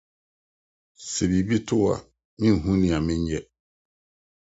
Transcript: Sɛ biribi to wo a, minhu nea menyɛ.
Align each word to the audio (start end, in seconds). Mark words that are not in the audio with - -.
Sɛ 1.13 1.23
biribi 1.29 1.57
to 1.67 1.73
wo 1.81 1.87
a, 1.95 2.03
minhu 2.39 2.71
nea 2.81 2.97
menyɛ. 3.07 3.39